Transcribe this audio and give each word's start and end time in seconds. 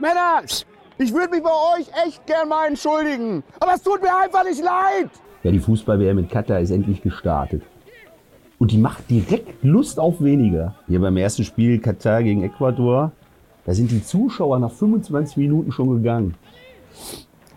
Männer, 0.00 0.42
ich 0.98 1.12
würde 1.12 1.30
mich 1.30 1.42
bei 1.42 1.50
euch 1.50 1.86
echt 2.06 2.26
gern 2.26 2.48
mal 2.48 2.66
entschuldigen. 2.68 3.42
Aber 3.58 3.74
es 3.74 3.82
tut 3.82 4.02
mir 4.02 4.14
einfach 4.16 4.44
nicht 4.44 4.62
leid. 4.62 5.10
Ja, 5.42 5.50
die 5.50 5.58
Fußball-WM 5.58 6.16
mit 6.16 6.30
Katar 6.30 6.60
ist 6.60 6.70
endlich 6.70 7.02
gestartet. 7.02 7.62
Und 8.58 8.72
die 8.72 8.78
macht 8.78 9.08
direkt 9.10 9.62
Lust 9.62 9.98
auf 9.98 10.22
weniger. 10.22 10.74
Hier 10.86 11.00
beim 11.00 11.16
ersten 11.16 11.44
Spiel 11.44 11.78
Katar 11.78 12.22
gegen 12.22 12.42
Ecuador, 12.42 13.12
da 13.64 13.74
sind 13.74 13.90
die 13.90 14.02
Zuschauer 14.02 14.58
nach 14.58 14.72
25 14.72 15.36
Minuten 15.36 15.72
schon 15.72 15.90
gegangen. 15.90 16.34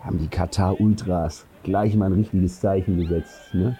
Haben 0.00 0.18
die 0.18 0.28
Katar-Ultras 0.28 1.44
gleich 1.62 1.94
mal 1.94 2.06
ein 2.06 2.12
richtiges 2.12 2.60
Zeichen 2.60 2.98
gesetzt. 2.98 3.54
Ne? 3.54 3.76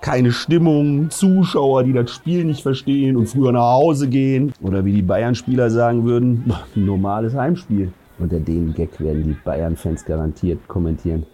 Keine 0.00 0.32
Stimmung, 0.32 1.10
Zuschauer, 1.10 1.84
die 1.84 1.92
das 1.92 2.10
Spiel 2.10 2.44
nicht 2.44 2.62
verstehen 2.62 3.16
und 3.16 3.26
früher 3.26 3.52
nach 3.52 3.72
Hause 3.74 4.08
gehen. 4.08 4.52
Oder 4.62 4.84
wie 4.84 4.92
die 4.94 5.02
Bayern-Spieler 5.02 5.68
sagen 5.68 6.04
würden, 6.04 6.50
normales 6.74 7.34
Heimspiel. 7.34 7.92
Unter 8.18 8.40
dem 8.40 8.72
Gag 8.72 8.98
werden 8.98 9.24
die 9.24 9.36
Bayern-Fans 9.44 10.04
garantiert 10.06 10.66
kommentieren. 10.68 11.26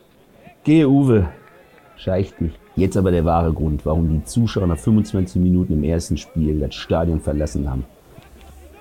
Geh, 0.65 0.85
Uwe, 0.85 1.29
scheich 1.97 2.35
dich. 2.35 2.53
Jetzt 2.75 2.97
aber 2.97 3.13
der 3.13 3.25
wahre 3.25 3.53
Grund, 3.53 3.87
warum 3.87 4.09
die 4.09 4.25
Zuschauer 4.25 4.67
nach 4.67 4.79
25 4.79 5.41
Minuten 5.41 5.75
im 5.75 5.85
ersten 5.85 6.17
Spiel 6.17 6.59
das 6.59 6.75
Stadion 6.75 7.21
verlassen 7.21 7.71
haben. 7.71 7.85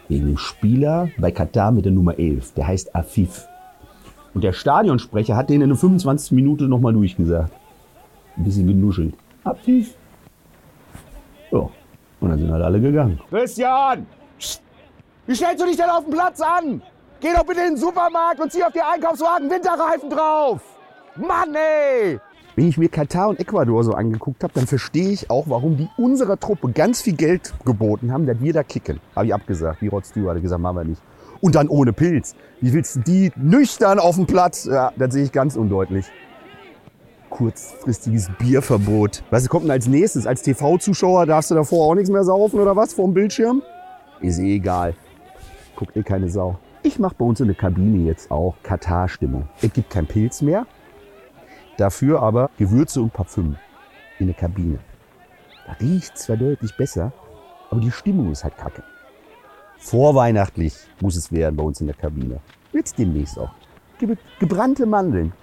Wegen 0.07 0.25
dem 0.25 0.37
Spieler 0.37 1.09
bei 1.19 1.31
Katar 1.31 1.71
mit 1.71 1.85
der 1.85 1.91
Nummer 1.91 2.17
11, 2.17 2.53
der 2.53 2.67
heißt 2.67 2.95
Afif. 2.95 3.47
Und 4.33 4.43
der 4.43 4.53
Stadionsprecher 4.53 5.35
hat 5.35 5.49
den 5.49 5.61
in 5.61 5.69
der 5.69 5.77
25 5.77 6.31
Minute 6.31 6.65
nochmal 6.65 6.93
durchgesagt. 6.93 7.53
Ein 8.35 8.43
bisschen 8.43 8.67
genuschelt. 8.67 9.13
Afif. 9.45 9.95
Ja, 11.51 11.69
und 12.19 12.29
dann 12.29 12.39
sind 12.39 12.51
halt 12.51 12.63
alle 12.63 12.81
gegangen. 12.81 13.19
Christian! 13.29 14.05
Psst. 14.39 14.61
Wie 15.27 15.35
stellst 15.35 15.61
du 15.61 15.67
dich 15.67 15.77
denn 15.77 15.89
auf 15.89 16.03
den 16.03 16.13
Platz 16.13 16.41
an? 16.41 16.81
Geh 17.21 17.31
doch 17.33 17.45
bitte 17.45 17.61
in 17.61 17.75
den 17.75 17.77
Supermarkt 17.77 18.39
und 18.41 18.51
zieh 18.51 18.63
auf 18.63 18.73
die 18.73 18.81
Einkaufswagen 18.81 19.49
Winterreifen 19.49 20.09
drauf! 20.09 20.61
Mann, 21.15 21.55
ey! 21.55 22.19
Wenn 22.55 22.69
ich 22.69 22.77
mir 22.77 22.89
Katar 22.89 23.29
und 23.29 23.39
Ecuador 23.39 23.83
so 23.83 23.93
angeguckt 23.93 24.43
habe, 24.43 24.53
dann 24.53 24.65
verstehe 24.65 25.09
ich 25.09 25.29
auch, 25.29 25.45
warum 25.47 25.77
die 25.77 25.89
unserer 25.97 26.39
Truppe 26.39 26.71
ganz 26.71 27.01
viel 27.01 27.15
Geld 27.15 27.53
geboten 27.65 28.11
haben, 28.11 28.25
dass 28.25 28.39
wir 28.39 28.53
da 28.53 28.63
kicken. 28.63 28.99
Habe 29.15 29.27
ich 29.27 29.33
abgesagt. 29.33 29.81
Wie 29.81 29.87
Rod 29.87 30.05
Stewart 30.05 30.35
hat 30.35 30.41
gesagt, 30.41 30.61
machen 30.61 30.77
wir 30.77 30.83
nicht. 30.85 31.01
Und 31.41 31.55
dann 31.55 31.67
ohne 31.67 31.93
Pilz. 31.93 32.35
Wie 32.61 32.73
willst 32.73 32.95
du 32.95 32.99
die 33.01 33.31
nüchtern 33.35 33.99
auf 33.99 34.15
dem 34.15 34.25
Platz? 34.25 34.65
Ja, 34.65 34.91
das 34.95 35.13
sehe 35.13 35.25
ich 35.25 35.31
ganz 35.31 35.55
undeutlich. 35.55 36.05
Kurzfristiges 37.35 38.29
Bierverbot. 38.39 39.21
Was 39.29 39.49
kommt 39.49 39.65
denn 39.65 39.71
als 39.71 39.87
nächstes? 39.87 40.25
Als 40.25 40.41
TV-Zuschauer 40.41 41.25
darfst 41.25 41.51
du 41.51 41.55
davor 41.55 41.85
auch 41.85 41.95
nichts 41.95 42.09
mehr 42.09 42.23
saufen 42.23 42.61
oder 42.61 42.77
was 42.77 42.93
vor 42.93 43.03
dem 43.07 43.13
Bildschirm? 43.13 43.61
Ist 44.21 44.39
eh 44.39 44.55
egal. 44.55 44.95
Guckt 45.75 45.97
eh 45.97 46.03
keine 46.03 46.29
Sau. 46.29 46.57
Ich 46.81 46.97
mache 46.97 47.15
bei 47.17 47.25
uns 47.25 47.41
in 47.41 47.47
der 47.47 47.57
Kabine 47.57 48.05
jetzt 48.07 48.31
auch 48.31 48.55
Katar-Stimmung. 48.63 49.49
Es 49.61 49.73
gibt 49.73 49.89
kein 49.89 50.07
Pilz 50.07 50.41
mehr. 50.41 50.65
Dafür 51.75 52.21
aber 52.21 52.49
Gewürze 52.57 53.01
und 53.01 53.11
Parfüm 53.11 53.57
in 54.17 54.27
der 54.27 54.35
Kabine. 54.35 54.79
Da 55.67 55.73
riecht 55.73 56.17
zwar 56.17 56.37
deutlich 56.37 56.77
besser, 56.77 57.11
aber 57.69 57.81
die 57.81 57.91
Stimmung 57.91 58.31
ist 58.31 58.45
halt 58.45 58.55
kacke. 58.55 58.81
Vorweihnachtlich 59.77 60.73
muss 61.01 61.17
es 61.17 61.33
werden 61.33 61.57
bei 61.57 61.63
uns 61.63 61.81
in 61.81 61.87
der 61.87 61.97
Kabine. 61.97 62.39
Jetzt 62.71 62.97
demnächst 62.97 63.37
auch. 63.37 63.51
Ge 63.99 64.15
gebrannte 64.39 64.85
Mandeln. 64.85 65.33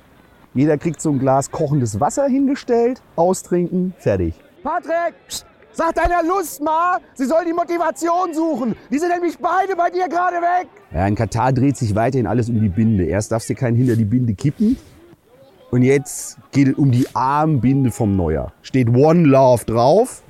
Jeder 0.55 0.77
kriegt 0.77 1.01
so 1.01 1.11
ein 1.11 1.19
Glas 1.19 1.51
kochendes 1.51 1.99
Wasser 1.99 2.27
hingestellt, 2.27 3.01
austrinken, 3.17 3.95
fertig. 3.99 4.35
Patrick, 4.63 5.15
pst, 5.27 5.47
sag 5.73 5.95
deiner 5.95 6.23
Lust 6.23 6.63
mal, 6.63 6.99
sie 7.15 7.25
soll 7.25 7.47
die 7.47 7.55
Motivation 7.55 8.35
suchen. 8.35 8.77
Die 8.91 8.99
sind 8.99 9.09
nämlich 9.09 9.39
beide 9.39 9.75
bei 9.75 9.89
dir 9.89 10.09
gerade 10.09 10.37
weg. 10.37 10.69
Ja, 10.93 11.07
in 11.07 11.15
Katar 11.15 11.55
dreht 11.55 11.79
sich 11.79 11.95
weiterhin 11.95 12.27
alles 12.27 12.51
um 12.51 12.61
die 12.61 12.69
Binde. 12.69 13.05
Erst 13.05 13.33
darfst 13.33 13.49
du 13.49 13.55
keinen 13.55 13.77
hinter 13.77 13.97
die 13.97 14.05
Binde 14.05 14.35
kippen. 14.35 14.77
Und 15.71 15.83
jetzt 15.83 16.37
geht 16.51 16.69
es 16.69 16.75
um 16.75 16.91
die 16.91 17.07
Armbinde 17.15 17.91
vom 17.91 18.15
Neuer. 18.15 18.53
Steht 18.61 18.91
One 18.91 19.23
Love 19.23 19.65
drauf 19.65 20.23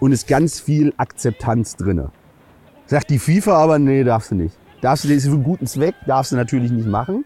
und 0.00 0.12
ist 0.12 0.26
ganz 0.26 0.58
viel 0.58 0.94
Akzeptanz 0.96 1.76
drinne. 1.76 2.12
Sagt 2.86 3.10
die 3.10 3.18
FIFA 3.18 3.58
aber, 3.58 3.78
nee, 3.78 4.04
darfst 4.04 4.30
du 4.30 4.36
nicht. 4.36 4.56
Darfst 4.80 5.04
du 5.04 5.08
das 5.08 5.24
für 5.24 5.32
einen 5.32 5.42
guten 5.42 5.66
Zweck, 5.66 5.94
darfst 6.06 6.32
du 6.32 6.36
natürlich 6.36 6.70
nicht 6.70 6.86
machen. 6.86 7.25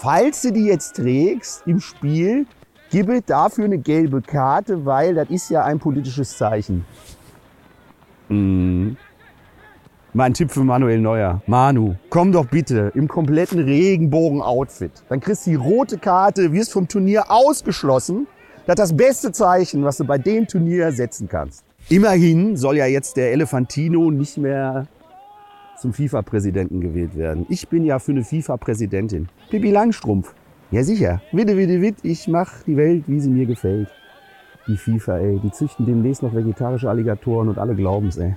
Falls 0.00 0.42
du 0.42 0.52
die 0.52 0.66
jetzt 0.66 0.94
trägst 0.94 1.66
im 1.66 1.80
Spiel, 1.80 2.46
gib 2.88 3.08
es 3.08 3.24
dafür 3.26 3.64
eine 3.64 3.78
gelbe 3.78 4.22
Karte, 4.22 4.86
weil 4.86 5.16
das 5.16 5.28
ist 5.28 5.50
ja 5.50 5.64
ein 5.64 5.80
politisches 5.80 6.38
Zeichen. 6.38 6.84
Mhm. 8.28 8.96
Mein 10.12 10.34
Tipp 10.34 10.52
für 10.52 10.62
Manuel 10.62 11.00
Neuer. 11.00 11.42
Manu, 11.48 11.96
komm 12.10 12.30
doch 12.30 12.46
bitte 12.46 12.92
im 12.94 13.08
kompletten 13.08 13.58
Regenbogen-Outfit. 13.58 14.92
Dann 15.08 15.18
kriegst 15.18 15.46
du 15.46 15.50
die 15.50 15.56
rote 15.56 15.98
Karte, 15.98 16.52
wirst 16.52 16.72
vom 16.72 16.86
Turnier 16.86 17.28
ausgeschlossen. 17.28 18.28
Das 18.66 18.74
ist 18.74 18.78
das 18.78 18.96
beste 18.96 19.32
Zeichen, 19.32 19.82
was 19.82 19.96
du 19.96 20.04
bei 20.04 20.18
dem 20.18 20.46
Turnier 20.46 20.92
setzen 20.92 21.28
kannst. 21.28 21.64
Immerhin 21.88 22.56
soll 22.56 22.76
ja 22.76 22.86
jetzt 22.86 23.16
der 23.16 23.32
Elefantino 23.32 24.12
nicht 24.12 24.38
mehr 24.38 24.86
zum 25.78 25.92
FIFA-Präsidenten 25.92 26.80
gewählt 26.80 27.16
werden. 27.16 27.46
Ich 27.48 27.68
bin 27.68 27.84
ja 27.84 27.98
für 27.98 28.12
eine 28.12 28.24
FIFA-Präsidentin. 28.24 29.28
Pippi 29.50 29.70
Langstrumpf. 29.70 30.34
Ja 30.70 30.82
sicher. 30.82 31.22
Witte, 31.32 31.56
witte, 31.56 31.80
witte. 31.80 32.06
Ich 32.06 32.28
mach 32.28 32.62
die 32.64 32.76
Welt, 32.76 33.04
wie 33.06 33.20
sie 33.20 33.30
mir 33.30 33.46
gefällt. 33.46 33.88
Die 34.66 34.76
FIFA, 34.76 35.18
ey. 35.18 35.40
Die 35.42 35.50
züchten 35.50 35.86
demnächst 35.86 36.22
noch 36.22 36.34
vegetarische 36.34 36.90
Alligatoren 36.90 37.48
und 37.48 37.58
alle 37.58 37.74
glauben's, 37.74 38.18
ey. 38.18 38.36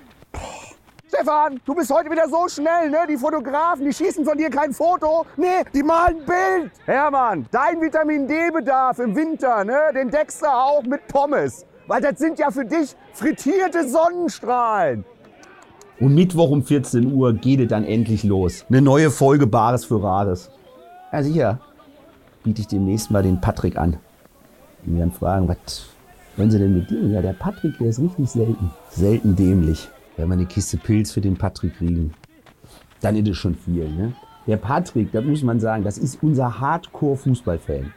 Stefan, 1.07 1.59
du 1.65 1.75
bist 1.75 1.91
heute 1.93 2.09
wieder 2.09 2.29
so 2.29 2.47
schnell, 2.47 2.89
ne? 2.89 2.99
Die 3.09 3.17
Fotografen, 3.17 3.83
die 3.85 3.93
schießen 3.93 4.23
von 4.23 4.37
dir 4.37 4.49
kein 4.49 4.71
Foto. 4.71 5.25
Nee, 5.35 5.63
die 5.73 5.83
malen 5.83 6.19
ein 6.19 6.25
Bild. 6.25 6.71
Hermann, 6.85 7.45
dein 7.51 7.81
Vitamin 7.81 8.27
D-Bedarf 8.27 8.99
im 8.99 9.13
Winter, 9.15 9.65
ne? 9.65 9.91
Den 9.93 10.09
deckst 10.09 10.43
auch 10.47 10.83
mit 10.83 11.05
Pommes. 11.07 11.65
Weil 11.87 12.01
das 12.01 12.17
sind 12.17 12.39
ja 12.39 12.49
für 12.49 12.63
dich 12.63 12.95
frittierte 13.13 13.89
Sonnenstrahlen. 13.89 15.03
Und 16.01 16.15
Mittwoch 16.15 16.49
um 16.49 16.63
14 16.63 17.13
Uhr 17.13 17.31
geht 17.33 17.59
es 17.59 17.67
dann 17.67 17.85
endlich 17.85 18.23
los. 18.23 18.65
Eine 18.69 18.81
neue 18.81 19.11
Folge 19.11 19.45
Bares 19.45 19.85
für 19.85 20.01
Rares. 20.01 20.49
Ja, 21.13 21.21
sicher. 21.21 21.59
Biete 22.43 22.61
ich 22.61 22.67
demnächst 22.67 23.11
mal 23.11 23.21
den 23.21 23.39
Patrick 23.39 23.77
an. 23.77 23.97
Und 24.83 24.97
dann 24.97 25.11
fragen, 25.11 25.47
was 25.47 25.85
wollen 26.35 26.49
Sie 26.49 26.57
denn 26.57 26.75
mit 26.75 26.89
dem? 26.89 27.11
Ja, 27.11 27.21
der 27.21 27.33
Patrick, 27.33 27.77
der 27.77 27.89
ist 27.89 27.99
richtig 27.99 28.27
selten. 28.31 28.71
Selten 28.89 29.35
dämlich. 29.35 29.89
Wenn 30.17 30.27
wir 30.27 30.33
eine 30.33 30.47
Kiste 30.47 30.77
Pilz 30.77 31.11
für 31.11 31.21
den 31.21 31.37
Patrick 31.37 31.77
kriegen, 31.77 32.15
dann 33.01 33.15
ist 33.15 33.27
es 33.27 33.37
schon 33.37 33.53
viel. 33.53 33.87
Ne? 33.87 34.13
Der 34.47 34.57
Patrick, 34.57 35.11
das 35.11 35.23
muss 35.23 35.43
man 35.43 35.59
sagen, 35.59 35.83
das 35.83 35.99
ist 35.99 36.23
unser 36.23 36.59
Hardcore-Fußballfan. 36.59 37.93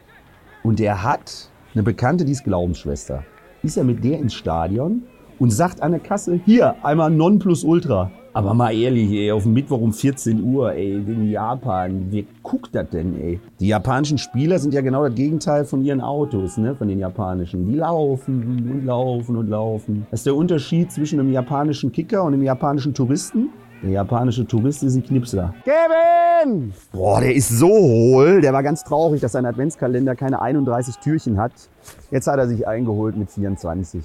Und 0.61 0.77
der 0.77 1.01
hat 1.01 1.49
eine 1.73 1.81
Bekannte, 1.81 2.23
die 2.23 2.33
ist 2.33 2.43
Glaubensschwester. 2.43 3.23
Ist 3.63 3.77
er 3.77 3.83
mit 3.83 4.03
der 4.03 4.19
ins 4.19 4.35
Stadion 4.35 5.01
und 5.39 5.51
sagt 5.51 5.81
an 5.81 5.91
der 5.91 5.99
Kasse, 5.99 6.39
hier, 6.45 6.75
einmal 6.83 7.09
Nonplusultra. 7.09 8.11
Aber 8.35 8.53
mal 8.53 8.75
ehrlich, 8.75 9.09
ey, 9.11 9.31
auf 9.31 9.43
dem 9.43 9.53
Mittwoch 9.53 9.79
um 9.79 9.93
14 9.93 10.43
Uhr, 10.43 10.73
ey, 10.73 10.95
in 10.95 11.29
Japan, 11.29 12.07
wer 12.09 12.23
guckt 12.43 12.75
das 12.75 12.89
denn, 12.89 13.17
ey? 13.21 13.39
Die 13.61 13.67
japanischen 13.69 14.17
Spieler 14.17 14.59
sind 14.59 14.73
ja 14.73 14.81
genau 14.81 15.05
das 15.05 15.15
Gegenteil 15.15 15.63
von 15.63 15.81
ihren 15.85 16.01
Autos, 16.01 16.57
ne, 16.57 16.75
von 16.75 16.89
den 16.89 16.99
japanischen. 16.99 17.65
Die 17.65 17.75
laufen 17.75 18.69
und 18.69 18.85
laufen 18.85 19.37
und 19.37 19.47
laufen. 19.47 20.05
Das 20.11 20.19
ist 20.19 20.25
der 20.25 20.35
Unterschied 20.35 20.91
zwischen 20.91 21.17
einem 21.17 21.31
japanischen 21.31 21.93
Kicker 21.93 22.25
und 22.25 22.33
einem 22.33 22.43
japanischen 22.43 22.93
Touristen. 22.93 23.51
Der 23.81 23.91
japanische 23.91 24.45
Tourist 24.45 24.83
ist 24.83 24.95
ein 24.95 25.03
Knipser. 25.05 25.53
Kevin! 25.63 26.73
Boah, 26.91 27.21
der 27.21 27.35
ist 27.35 27.49
so 27.49 27.69
hohl. 27.69 28.41
Der 28.41 28.51
war 28.51 28.63
ganz 28.63 28.83
traurig, 28.83 29.21
dass 29.21 29.31
sein 29.33 29.45
Adventskalender 29.45 30.15
keine 30.15 30.41
31 30.41 30.97
Türchen 30.97 31.37
hat. 31.37 31.53
Jetzt 32.11 32.27
hat 32.27 32.37
er 32.37 32.47
sich 32.47 32.67
eingeholt 32.67 33.15
mit 33.15 33.31
24. 33.31 34.03